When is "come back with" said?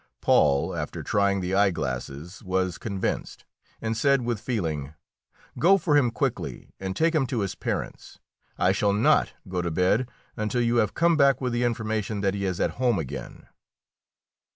10.95-11.53